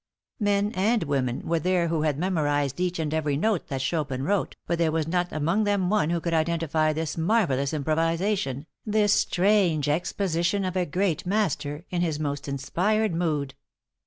Men 0.39 0.71
and 0.73 1.03
women 1.03 1.41
were 1.47 1.59
there 1.59 1.89
who 1.89 2.01
had 2.01 2.17
memorized 2.17 2.79
each 2.79 2.97
and 2.97 3.13
every 3.13 3.37
note 3.37 3.67
that 3.67 3.81
Chopin 3.83 4.23
wrote, 4.23 4.55
but 4.65 4.79
there 4.79 4.91
was 4.91 5.07
not 5.07 5.31
among 5.31 5.63
them 5.63 5.91
one 5.91 6.09
who 6.09 6.19
could 6.19 6.33
identify 6.33 6.91
this 6.91 7.19
marvelous 7.19 7.71
improvisation, 7.71 8.65
this 8.83 9.13
strange 9.13 9.87
exposition 9.87 10.65
of 10.65 10.75
a 10.75 10.87
great 10.87 11.27
master 11.27 11.85
in 11.91 12.01
his 12.01 12.19
most 12.19 12.47
inspired 12.47 13.13
mood. 13.13 13.53